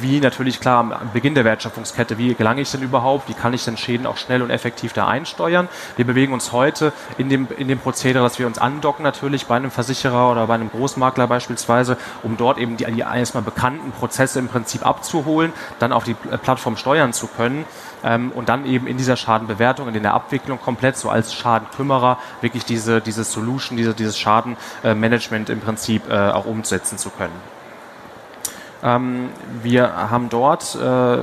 wie 0.00 0.20
natürlich 0.20 0.60
klar 0.60 0.80
am 0.80 1.10
Beginn 1.12 1.34
der 1.34 1.44
Wertschöpfungskette, 1.44 2.18
wie 2.18 2.34
gelange 2.34 2.60
ich 2.60 2.70
denn 2.70 2.82
überhaupt, 2.82 3.28
wie 3.28 3.34
kann 3.34 3.54
ich 3.54 3.64
denn 3.64 3.76
Schäden 3.76 4.06
auch 4.06 4.18
schnell 4.18 4.42
und 4.42 4.50
effektiv 4.50 4.92
da 4.92 5.06
einsteuern. 5.06 5.68
Wir 5.96 6.04
bewegen 6.04 6.32
uns 6.32 6.52
heute 6.52 6.92
in 7.18 7.28
dem, 7.28 7.48
in 7.56 7.68
dem 7.68 7.78
Prozedere, 7.78 8.22
dass 8.22 8.38
wir 8.38 8.46
uns 8.46 8.58
andocken 8.58 9.02
natürlich 9.02 9.46
bei 9.46 9.56
einem 9.56 9.70
Versicherer 9.70 9.85
Versicherer 9.86 10.30
oder 10.30 10.46
bei 10.46 10.54
einem 10.54 10.70
Großmakler 10.70 11.26
beispielsweise, 11.26 11.96
um 12.22 12.36
dort 12.36 12.58
eben 12.58 12.76
die, 12.76 12.84
die 12.84 13.00
erstmal 13.00 13.42
bekannten 13.42 13.92
Prozesse 13.92 14.38
im 14.38 14.48
Prinzip 14.48 14.84
abzuholen, 14.84 15.52
dann 15.78 15.92
auf 15.92 16.04
die 16.04 16.14
Plattform 16.14 16.76
steuern 16.76 17.12
zu 17.12 17.28
können 17.28 17.64
ähm, 18.04 18.32
und 18.32 18.48
dann 18.48 18.66
eben 18.66 18.86
in 18.86 18.96
dieser 18.96 19.16
Schadenbewertung, 19.16 19.88
in 19.94 20.02
der 20.02 20.14
Abwicklung 20.14 20.60
komplett 20.60 20.96
so 20.96 21.08
als 21.08 21.34
Schadenkümmerer 21.34 22.18
wirklich 22.40 22.64
diese, 22.64 23.00
diese 23.00 23.24
Solution, 23.24 23.76
diese, 23.76 23.94
dieses 23.94 24.18
Schadenmanagement 24.18 25.50
im 25.50 25.60
Prinzip 25.60 26.10
äh, 26.10 26.30
auch 26.30 26.46
umsetzen 26.46 26.98
zu 26.98 27.10
können. 27.10 27.56
Ähm, 28.82 29.30
wir 29.62 30.10
haben 30.10 30.28
dort 30.28 30.74
äh, 30.74 31.18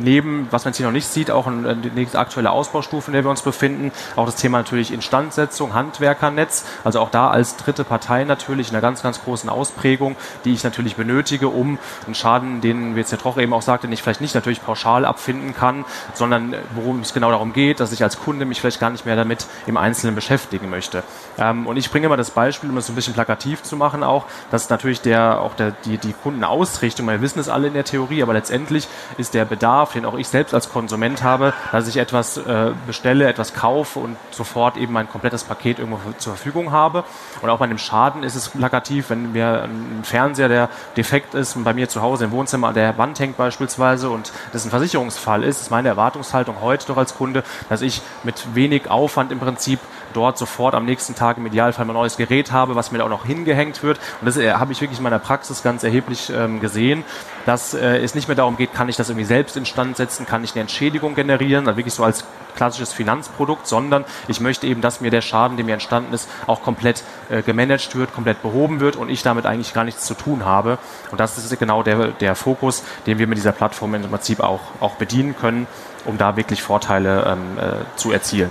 neben, 0.00 0.48
was 0.50 0.64
man 0.64 0.70
jetzt 0.70 0.78
hier 0.78 0.86
noch 0.86 0.92
nicht 0.92 1.08
sieht, 1.08 1.30
auch 1.30 1.46
eine, 1.46 1.70
eine 1.70 1.86
nächste 1.94 2.18
aktuelle 2.18 2.50
Ausbaustufe, 2.50 3.08
in 3.08 3.14
der 3.14 3.24
wir 3.24 3.30
uns 3.30 3.42
befinden. 3.42 3.92
Auch 4.14 4.26
das 4.26 4.36
Thema 4.36 4.58
natürlich 4.58 4.92
Instandsetzung, 4.92 5.74
Handwerkernetz. 5.74 6.64
Also 6.84 7.00
auch 7.00 7.10
da 7.10 7.30
als 7.30 7.56
dritte 7.56 7.84
Partei 7.84 8.24
natürlich 8.24 8.68
in 8.68 8.74
einer 8.74 8.82
ganz, 8.82 9.02
ganz 9.02 9.22
großen 9.22 9.50
Ausprägung, 9.50 10.16
die 10.44 10.52
ich 10.52 10.64
natürlich 10.64 10.96
benötige, 10.96 11.48
um 11.48 11.78
einen 12.06 12.14
Schaden, 12.14 12.60
den, 12.60 12.96
jetzt 12.96 13.12
der 13.12 13.18
Troche 13.18 13.42
eben 13.42 13.52
auch 13.52 13.62
sagte, 13.62 13.88
nicht 13.88 14.02
vielleicht 14.02 14.20
nicht 14.20 14.34
natürlich 14.34 14.62
pauschal 14.62 15.04
abfinden 15.04 15.54
kann, 15.54 15.84
sondern 16.14 16.54
worum 16.74 17.00
es 17.00 17.12
genau 17.12 17.30
darum 17.30 17.52
geht, 17.52 17.80
dass 17.80 17.92
ich 17.92 18.02
als 18.02 18.18
Kunde 18.18 18.44
mich 18.44 18.60
vielleicht 18.60 18.80
gar 18.80 18.90
nicht 18.90 19.06
mehr 19.06 19.16
damit 19.16 19.46
im 19.66 19.76
Einzelnen 19.76 20.14
beschäftigen 20.14 20.70
möchte. 20.70 21.02
Ähm, 21.38 21.66
und 21.66 21.76
ich 21.76 21.90
bringe 21.90 22.08
mal 22.08 22.16
das 22.16 22.30
Beispiel, 22.30 22.70
um 22.70 22.76
es 22.76 22.86
so 22.86 22.92
ein 22.92 22.96
bisschen 22.96 23.14
plakativ 23.14 23.62
zu 23.62 23.76
machen 23.76 24.02
auch, 24.02 24.26
dass 24.50 24.70
natürlich 24.70 25.00
der, 25.00 25.40
auch 25.40 25.54
der, 25.54 25.72
die, 25.84 25.98
die 25.98 26.12
Kundenausrichtung 26.12 27.06
wir 27.16 27.20
wissen 27.20 27.38
es 27.38 27.48
alle 27.48 27.68
in 27.68 27.74
der 27.74 27.84
Theorie, 27.84 28.22
aber 28.22 28.32
letztendlich 28.32 28.88
ist 29.16 29.34
der 29.34 29.44
Bedarf, 29.44 29.85
den 29.92 30.04
auch 30.04 30.14
ich 30.14 30.28
selbst 30.28 30.54
als 30.54 30.70
Konsument 30.70 31.22
habe, 31.22 31.52
dass 31.72 31.88
ich 31.88 31.96
etwas 31.96 32.36
äh, 32.36 32.72
bestelle, 32.86 33.28
etwas 33.28 33.54
kaufe 33.54 33.98
und 33.98 34.16
sofort 34.30 34.76
eben 34.76 34.92
mein 34.92 35.08
komplettes 35.08 35.44
Paket 35.44 35.78
irgendwo 35.78 35.98
zur 36.18 36.34
Verfügung 36.34 36.72
habe. 36.72 37.04
Und 37.42 37.50
auch 37.50 37.58
bei 37.58 37.64
einem 37.64 37.78
Schaden 37.78 38.22
ist 38.22 38.34
es 38.34 38.48
plakativ, 38.48 39.10
wenn 39.10 39.32
mir 39.32 39.62
ein 39.62 40.00
Fernseher, 40.02 40.48
der 40.48 40.68
defekt 40.96 41.34
ist, 41.34 41.62
bei 41.64 41.74
mir 41.74 41.88
zu 41.88 42.02
Hause 42.02 42.26
im 42.26 42.30
Wohnzimmer 42.30 42.68
an 42.68 42.74
der 42.74 42.98
Wand 42.98 43.18
hängt 43.18 43.36
beispielsweise 43.36 44.10
und 44.10 44.32
das 44.52 44.64
ein 44.64 44.70
Versicherungsfall 44.70 45.44
ist, 45.44 45.60
ist 45.60 45.70
meine 45.70 45.88
Erwartungshaltung 45.88 46.60
heute 46.60 46.86
doch 46.86 46.96
als 46.96 47.14
Kunde, 47.14 47.42
dass 47.68 47.82
ich 47.82 48.02
mit 48.24 48.54
wenig 48.54 48.90
Aufwand 48.90 49.32
im 49.32 49.38
Prinzip 49.38 49.80
dort 50.16 50.38
sofort 50.38 50.74
am 50.74 50.84
nächsten 50.84 51.14
Tag 51.14 51.36
im 51.36 51.46
Idealfall 51.46 51.84
mein 51.84 51.94
neues 51.94 52.16
Gerät 52.16 52.50
habe, 52.50 52.74
was 52.74 52.90
mir 52.90 52.98
da 52.98 53.04
auch 53.04 53.10
noch 53.10 53.26
hingehängt 53.26 53.82
wird. 53.82 53.98
Und 54.20 54.26
das 54.26 54.36
äh, 54.36 54.52
habe 54.52 54.72
ich 54.72 54.80
wirklich 54.80 54.98
in 54.98 55.04
meiner 55.04 55.18
Praxis 55.18 55.62
ganz 55.62 55.84
erheblich 55.84 56.32
ähm, 56.34 56.60
gesehen, 56.60 57.04
dass 57.44 57.74
äh, 57.74 57.98
es 57.98 58.14
nicht 58.14 58.26
mehr 58.26 58.34
darum 58.34 58.56
geht, 58.56 58.72
kann 58.72 58.88
ich 58.88 58.96
das 58.96 59.10
irgendwie 59.10 59.26
selbst 59.26 59.56
instand 59.56 59.96
setzen, 59.96 60.26
kann 60.26 60.42
ich 60.42 60.52
eine 60.52 60.62
Entschädigung 60.62 61.14
generieren, 61.14 61.66
also 61.66 61.76
wirklich 61.76 61.94
so 61.94 62.02
als 62.02 62.24
klassisches 62.56 62.92
Finanzprodukt, 62.94 63.66
sondern 63.66 64.04
ich 64.28 64.40
möchte 64.40 64.66
eben, 64.66 64.80
dass 64.80 65.02
mir 65.02 65.10
der 65.10 65.20
Schaden, 65.20 65.56
der 65.58 65.66
mir 65.66 65.74
entstanden 65.74 66.14
ist, 66.14 66.28
auch 66.46 66.62
komplett 66.62 67.04
äh, 67.28 67.42
gemanagt 67.42 67.94
wird, 67.94 68.14
komplett 68.14 68.40
behoben 68.42 68.80
wird 68.80 68.96
und 68.96 69.10
ich 69.10 69.22
damit 69.22 69.44
eigentlich 69.44 69.74
gar 69.74 69.84
nichts 69.84 70.06
zu 70.06 70.14
tun 70.14 70.46
habe. 70.46 70.78
Und 71.10 71.20
das 71.20 71.36
ist 71.36 71.56
genau 71.58 71.82
der, 71.82 72.08
der 72.08 72.34
Fokus, 72.34 72.82
den 73.06 73.18
wir 73.18 73.26
mit 73.26 73.36
dieser 73.36 73.52
Plattform 73.52 73.94
im 73.94 74.02
Prinzip 74.02 74.40
auch, 74.40 74.60
auch 74.80 74.94
bedienen 74.94 75.36
können, 75.38 75.66
um 76.06 76.16
da 76.16 76.36
wirklich 76.36 76.62
Vorteile 76.62 77.24
ähm, 77.26 77.58
äh, 77.58 77.96
zu 77.96 78.10
erzielen 78.10 78.50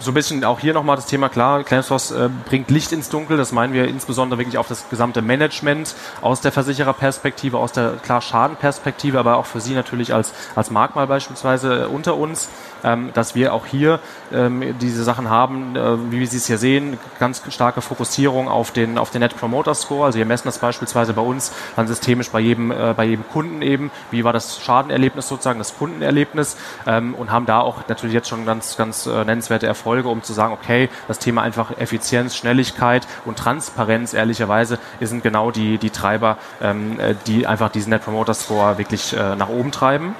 so 0.00 0.10
ein 0.10 0.14
bisschen 0.14 0.44
auch 0.44 0.58
hier 0.58 0.72
nochmal 0.72 0.96
das 0.96 1.06
Thema. 1.06 1.28
Klar, 1.28 1.62
Claimsforce 1.62 2.10
äh, 2.12 2.28
bringt 2.46 2.70
Licht 2.70 2.92
ins 2.92 3.08
Dunkel, 3.10 3.36
das 3.36 3.52
meinen 3.52 3.72
wir 3.72 3.86
insbesondere 3.86 4.38
wirklich 4.38 4.58
auf 4.58 4.66
das 4.66 4.88
gesamte 4.88 5.22
Management 5.22 5.94
aus 6.22 6.40
der 6.40 6.52
Versichererperspektive, 6.52 7.58
aus 7.58 7.72
der 7.72 7.92
klar 8.02 8.20
Schadenperspektive, 8.20 9.18
aber 9.18 9.36
auch 9.36 9.46
für 9.46 9.60
Sie 9.60 9.74
natürlich 9.74 10.14
als, 10.14 10.32
als 10.56 10.70
Markmal 10.70 11.06
beispielsweise 11.06 11.88
unter 11.88 12.16
uns 12.16 12.48
ähm, 12.84 13.10
dass 13.14 13.34
wir 13.34 13.54
auch 13.54 13.66
hier 13.66 14.00
ähm, 14.32 14.78
diese 14.80 15.04
Sachen 15.04 15.28
haben, 15.30 15.76
äh, 15.76 16.10
wie 16.10 16.26
Sie 16.26 16.36
es 16.36 16.46
hier 16.46 16.58
sehen, 16.58 16.98
ganz 17.18 17.42
starke 17.50 17.80
Fokussierung 17.80 18.48
auf 18.48 18.70
den, 18.70 18.98
auf 18.98 19.10
den 19.10 19.20
Net 19.20 19.36
Promoter 19.36 19.74
Score. 19.74 20.06
Also 20.06 20.18
wir 20.18 20.26
messen 20.26 20.48
das 20.48 20.58
beispielsweise 20.58 21.12
bei 21.12 21.22
uns 21.22 21.52
dann 21.76 21.86
systemisch 21.86 22.30
bei 22.30 22.40
jedem, 22.40 22.70
äh, 22.70 22.94
bei 22.96 23.04
jedem 23.04 23.28
Kunden 23.28 23.62
eben, 23.62 23.90
wie 24.10 24.24
war 24.24 24.32
das 24.32 24.60
Schadenerlebnis 24.62 25.28
sozusagen, 25.28 25.58
das 25.58 25.76
Kundenerlebnis? 25.76 26.56
Ähm, 26.86 27.14
und 27.14 27.30
haben 27.30 27.46
da 27.46 27.60
auch 27.60 27.88
natürlich 27.88 28.14
jetzt 28.14 28.28
schon 28.28 28.46
ganz, 28.46 28.76
ganz 28.76 29.06
äh, 29.06 29.24
nennenswerte 29.24 29.66
Erfolge, 29.66 29.89
um 29.98 30.22
zu 30.22 30.32
sagen, 30.32 30.52
okay, 30.52 30.88
das 31.08 31.18
Thema 31.18 31.42
einfach 31.42 31.76
Effizienz, 31.78 32.36
Schnelligkeit 32.36 33.06
und 33.24 33.38
Transparenz, 33.38 34.14
ehrlicherweise, 34.14 34.78
sind 35.08 35.22
genau 35.22 35.50
die, 35.50 35.78
die 35.78 35.90
Treiber, 35.90 36.38
ähm, 36.62 36.98
äh, 37.00 37.14
die 37.26 37.46
einfach 37.46 37.70
diesen 37.70 37.90
Net 37.90 38.04
Promoter 38.04 38.34
Score 38.34 38.78
wirklich 38.78 39.12
äh, 39.12 39.36
nach 39.36 39.48
oben 39.48 39.72
treiben. 39.72 40.14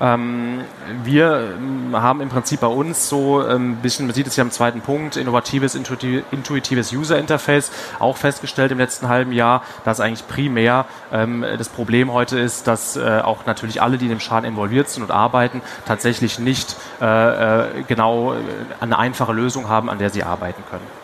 Ähm, 0.00 0.62
wir 1.04 1.56
ähm, 1.58 1.94
haben 1.94 2.22
im 2.22 2.30
Prinzip 2.30 2.60
bei 2.60 2.66
uns 2.66 3.08
so 3.08 3.40
ein 3.40 3.56
ähm, 3.56 3.76
bisschen, 3.76 4.06
man 4.06 4.14
sieht 4.14 4.26
es 4.26 4.36
ja 4.36 4.42
am 4.42 4.50
zweiten 4.50 4.80
Punkt, 4.80 5.16
innovatives, 5.16 5.74
intuitives 5.74 6.92
User 6.92 7.18
Interface 7.18 7.70
auch 7.98 8.16
festgestellt 8.16 8.72
im 8.72 8.78
letzten 8.78 9.08
halben 9.08 9.32
Jahr, 9.32 9.62
dass 9.84 10.00
eigentlich 10.00 10.26
primär 10.26 10.86
ähm, 11.12 11.44
das 11.58 11.68
Problem 11.68 12.12
heute 12.12 12.38
ist, 12.38 12.66
dass 12.66 12.96
äh, 12.96 13.20
auch 13.22 13.44
natürlich 13.44 13.82
alle, 13.82 13.98
die 13.98 14.06
in 14.06 14.10
dem 14.10 14.20
Schaden 14.20 14.48
involviert 14.48 14.88
sind 14.88 15.02
und 15.02 15.10
arbeiten, 15.10 15.60
tatsächlich 15.84 16.38
nicht 16.38 16.76
äh, 17.00 17.04
äh 17.04 17.82
genau 17.86 18.32
äh, 18.32 18.36
eine 18.80 18.98
einfache 18.98 19.32
Lösung 19.32 19.68
haben, 19.68 19.90
an 19.90 19.98
der 19.98 20.10
sie 20.10 20.22
arbeiten 20.22 20.62
können. 20.70 20.99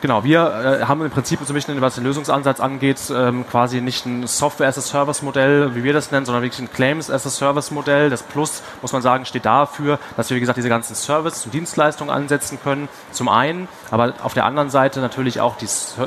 Genau, 0.00 0.22
wir 0.22 0.80
äh, 0.80 0.84
haben 0.84 1.04
im 1.04 1.10
Prinzip 1.10 1.40
so 1.42 1.52
ein 1.52 1.54
bisschen, 1.54 1.80
was 1.80 1.96
den 1.96 2.04
Lösungsansatz 2.04 2.60
angeht, 2.60 3.00
ähm, 3.10 3.44
quasi 3.48 3.80
nicht 3.80 4.06
ein 4.06 4.28
Software-as-a-Service-Modell, 4.28 5.74
wie 5.74 5.82
wir 5.82 5.92
das 5.92 6.12
nennen, 6.12 6.24
sondern 6.24 6.44
wirklich 6.44 6.60
ein 6.60 6.72
Claims-as-a-Service-Modell. 6.72 8.08
Das 8.08 8.22
Plus, 8.22 8.62
muss 8.80 8.92
man 8.92 9.02
sagen, 9.02 9.24
steht 9.24 9.44
dafür, 9.44 9.98
dass 10.16 10.30
wir, 10.30 10.36
wie 10.36 10.40
gesagt, 10.40 10.56
diese 10.56 10.68
ganzen 10.68 10.94
Service- 10.94 11.44
und 11.44 11.52
Dienstleistungen 11.52 12.14
ansetzen 12.14 12.60
können, 12.62 12.88
zum 13.10 13.28
einen, 13.28 13.66
aber 13.90 14.14
auf 14.22 14.34
der 14.34 14.44
anderen 14.44 14.70
Seite 14.70 15.00
natürlich 15.00 15.40
auch 15.40 15.56
die, 15.56 15.66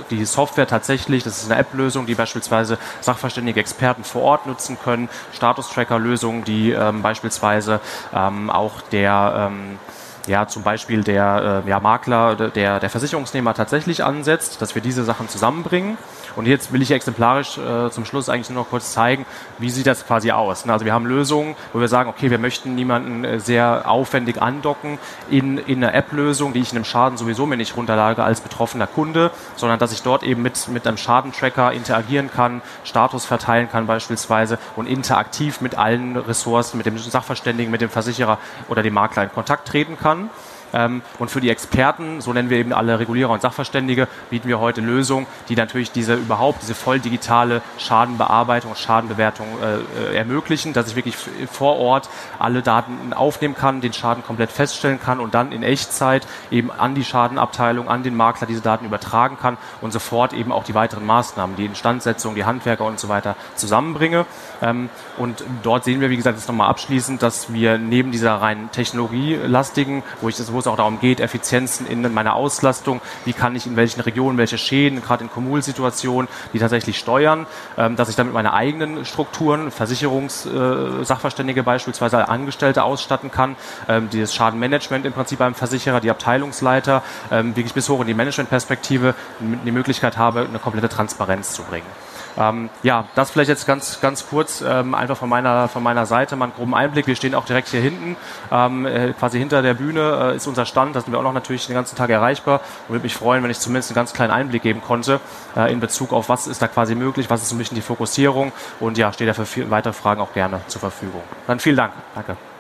die 0.10 0.24
Software 0.24 0.67
tatsächlich, 0.67 1.24
das 1.24 1.43
ist 1.43 1.51
eine 1.51 1.60
App-Lösung, 1.60 2.05
die 2.05 2.15
beispielsweise 2.15 2.77
sachverständige 3.01 3.60
Experten 3.60 4.05
vor 4.05 4.21
Ort 4.21 4.48
nutzen 4.48 4.77
können, 4.81 5.10
Status-Tracker-Lösungen, 5.33 6.45
die 6.45 6.71
ähm, 6.71 7.01
beispielsweise 7.01 7.81
ähm, 8.13 8.50
auch 8.50 8.79
der 8.93 9.50
ähm, 9.51 9.79
ja 10.28 10.48
zum 10.48 10.63
Beispiel 10.63 11.04
der 11.04 11.63
äh, 11.66 11.70
ja, 11.70 11.80
Makler, 11.80 12.36
der, 12.36 12.80
der 12.80 12.90
Versicherungsnehmer 12.90 13.54
tatsächlich 13.54 14.04
ansetzt, 14.04 14.62
dass 14.62 14.75
wir 14.75 14.82
diese 14.82 15.04
Sachen 15.04 15.30
zusammenbringen. 15.30 15.98
Und 16.36 16.48
jetzt 16.48 16.72
will 16.72 16.82
ich 16.82 16.92
exemplarisch 16.92 17.58
äh, 17.58 17.90
zum 17.90 18.06
Schluss 18.06 18.30
eigentlich 18.30 18.50
nur 18.50 18.63
noch 18.63 18.70
kurz 18.70 18.94
zeigen, 18.94 19.25
wie 19.58 19.70
sieht 19.70 19.86
das 19.86 20.06
quasi 20.06 20.32
aus. 20.32 20.66
Ne? 20.66 20.74
Also 20.74 20.86
wir 20.86 20.94
haben 20.94 21.06
Lösungen, 21.06 21.56
wo 21.74 21.80
wir 21.80 21.88
sagen, 21.88 22.10
okay, 22.10 22.32
wir 22.32 22.38
möchten 22.38 22.75
niemanden 22.75 23.25
äh, 23.25 23.40
sehr 23.40 23.90
aufwendig 23.90 24.42
andocken 24.42 24.98
in, 25.30 25.58
in 25.58 25.84
eine 25.84 25.94
App-Lösung, 25.94 26.54
die 26.54 26.60
ich 26.60 26.72
in 26.72 26.78
einem 26.78 26.86
Schaden 26.86 27.18
sowieso 27.18 27.46
mir 27.46 27.58
nicht 27.58 27.75
runterlage 27.75 28.24
als 28.24 28.42
betroffener 28.42 28.88
Kunde, 28.88 29.32
sondern 29.56 29.80
dass 29.80 29.92
ich 29.92 30.04
dort 30.04 30.24
eben 30.24 30.42
mit, 30.42 30.68
mit 30.70 30.88
einem 30.88 30.98
Schadentracker 30.98 31.74
interagieren 31.74 32.30
kann, 32.32 32.62
Status 32.84 33.25
verteilen 33.25 33.70
kann 33.70 33.88
beispielsweise 33.88 34.58
und 34.75 34.88
interaktiv 34.88 35.62
mit 35.62 35.78
allen 35.78 36.16
Ressourcen, 36.16 36.78
mit 36.78 36.86
dem 36.86 36.98
Sachverständigen, 36.98 37.72
mit 37.72 37.82
dem 37.82 37.90
Versicherer 37.90 38.38
oder 38.70 38.84
dem 38.84 38.94
Makler 38.94 39.24
in 39.24 39.32
Kontakt 39.32 39.68
treten 39.68 39.98
kann. 39.98 40.11
Ähm, 40.12 40.30
und 41.20 41.32
für 41.32 41.42
die 41.42 41.50
Experten, 41.50 42.22
so 42.22 42.34
nennen 42.34 42.50
wir 42.50 42.58
eben 42.58 42.74
alle 42.74 43.00
Regulierer 43.00 43.32
und 43.32 43.42
Sachverständige, 43.42 44.08
bieten 44.30 44.48
wir 44.48 44.60
heute 44.60 44.82
Lösungen, 44.82 45.28
die 45.50 45.56
natürlich 45.56 45.92
diese 45.92 46.16
überhaupt 46.16 46.62
diese 46.62 46.75
voll 46.75 47.00
digitale 47.00 47.62
Schadenbearbeitung, 47.78 48.75
Schadenbewertung 48.75 49.48
äh, 49.62 50.13
äh, 50.13 50.16
ermöglichen, 50.16 50.74
dass 50.74 50.88
ich 50.88 50.96
wirklich 50.96 51.16
vor 51.51 51.78
Ort 51.78 52.10
alle 52.40 52.62
Daten 52.62 53.13
aufnehmen 53.13 53.56
kann, 53.56 53.82
den 53.82 53.94
Schaden 53.94 54.24
komplett 54.24 54.51
feststellen 54.51 55.00
kann 55.00 55.20
und 55.20 55.34
dann 55.34 55.51
in 55.51 55.63
Echtzeit 55.63 56.25
eben 56.50 56.72
an 56.72 56.96
die 56.96 57.04
Schadenabteilung, 57.04 57.90
an 57.90 58.04
den 58.04 58.16
Makler 58.16 58.48
diese 58.48 58.62
Daten 58.62 58.86
übertragen 58.86 59.38
kann 59.38 59.58
und 59.82 59.92
sofort 59.92 60.34
eben 60.34 60.51
auch 60.51 60.63
die 60.63 60.74
weiteren 60.74 61.06
Maßnahmen, 61.06 61.56
die 61.56 61.66
Instandsetzung, 61.66 62.36
die 62.36 62.46
Handwerker 62.46 62.86
und 62.86 63.00
so 63.00 63.10
weiter 63.10 63.36
zusammenbringe. 63.56 64.25
Ähm, 64.62 64.90
und 65.18 65.44
dort 65.63 65.84
sehen 65.84 66.01
wir, 66.01 66.10
wie 66.10 66.18
gesagt, 66.18 66.38
jetzt 66.38 66.48
nochmal 66.48 66.70
abschließend, 66.70 67.22
dass 67.22 67.51
wir 67.54 67.78
neben 67.78 68.12
dieser 68.12 68.36
rein 68.36 68.70
technologielastigen, 68.72 70.04
wo 70.22 70.30
ich 70.30 70.38
das, 70.38 70.54
wo 70.54 70.61
es 70.62 70.68
auch 70.68 70.77
darum 70.77 71.00
geht, 71.00 71.20
Effizienzen 71.20 71.86
in 71.88 72.13
meiner 72.13 72.36
Auslastung, 72.36 73.01
wie 73.25 73.34
kann 73.34 73.56
ich 73.56 73.68
in 73.68 73.75
welchen 73.75 74.01
Regionen 74.01 74.38
welche 74.38 74.58
Schäden, 74.58 75.01
gerade 75.01 75.24
in 75.24 75.30
Kommunalsituationen, 75.30 76.30
die 76.53 76.60
tatsächlich 76.60 76.98
steuern, 76.98 77.46
ähm, 77.77 77.96
dass 77.96 78.10
ich 78.10 78.15
damit 78.15 78.34
meine 78.34 78.53
eigenen 78.53 79.06
Strukturen, 79.06 79.72
Versicherungssachverständige 79.72 81.62
äh, 81.62 81.63
beispielsweise 81.63 82.30
Angestellte 82.30 82.84
ausstatten 82.84 83.32
kann, 83.32 83.56
ähm, 83.88 84.10
dieses 84.10 84.34
Schadenmanagement 84.34 85.06
im 85.06 85.13
Prinzip 85.13 85.39
beim 85.39 85.56
Versicherer, 85.56 86.00
die 86.00 86.10
Abteilungsleiter, 86.10 87.03
ähm, 87.32 87.56
wirklich 87.56 87.74
bis 87.74 87.89
hoch 87.89 88.01
in 88.01 88.08
die 88.08 88.13
Managementperspektive 88.13 89.15
die 89.39 89.72
Möglichkeit 89.72 90.18
habe, 90.18 90.41
eine 90.41 90.60
komplette 90.60 90.89
Transparenz 90.89 91.53
zu 91.53 91.63
bringen. 91.63 91.88
Ähm, 92.38 92.70
ja, 92.84 93.06
das 93.15 93.32
vielleicht 93.32 93.50
jetzt 93.50 93.68
ganz, 93.68 94.00
ganz 94.01 94.27
kurz, 94.27 94.62
ähm, 94.62 94.96
einfach 94.96 95.18
von 95.18 95.30
meiner, 95.30 95.68
von 95.68 95.84
meiner 95.84 96.06
Seite 96.06 96.36
mal 96.36 96.46
einen 96.46 96.53
groben 96.53 96.74
Einblick. 96.74 97.08
Wir 97.08 97.15
stehen 97.15 97.36
auch 97.36 97.46
direkt 97.46 97.70
hier 97.70 97.82
hinten, 97.82 98.15
ähm, 98.51 98.86
äh, 98.86 99.13
quasi 99.13 99.39
hinter 99.39 99.62
der 99.62 99.74
Bühne 99.74 100.32
äh, 100.32 100.36
ist 100.36 100.48
unser 100.51 100.65
Stand, 100.65 100.96
da 100.96 101.01
sind 101.01 101.12
wir 101.12 101.20
auch 101.20 101.24
noch 101.24 101.34
natürlich 101.34 101.65
den 101.65 101.75
ganzen 101.75 101.96
Tag 101.96 102.10
erreichbar 102.10 102.62
und 102.88 102.93
würde 102.93 103.03
mich 103.03 103.15
freuen, 103.15 103.43
wenn 103.43 103.51
ich 103.51 103.60
zumindest 103.60 103.89
einen 103.89 103.96
ganz 103.96 104.13
kleinen 104.13 104.31
Einblick 104.31 104.62
geben 104.62 104.81
konnte 104.81 105.20
äh, 105.55 105.72
in 105.72 105.79
Bezug 105.79 106.13
auf, 106.13 106.29
was 106.29 106.48
ist 106.48 106.62
da 106.62 106.67
quasi 106.67 106.96
möglich, 106.96 107.29
was 107.29 107.41
ist 107.41 107.50
so 107.50 107.55
ein 107.55 107.58
bisschen 107.58 107.75
die 107.75 107.81
Fokussierung 107.81 108.51
und 108.79 108.98
ja, 108.98 109.12
stehe 109.12 109.31
da 109.31 109.34
für 109.34 109.72
weitere 109.72 109.93
Fragen 109.93 110.22
auch 110.22 110.34
gerne 110.34 110.62
zur 110.67 110.81
Verfügung. 110.81 111.24
Dann 111.48 111.60
vielen 111.60 111.77
Dank. 111.77 111.93
Danke. 112.15 112.50